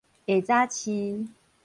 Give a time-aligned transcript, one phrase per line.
[0.25, 1.27] 下早市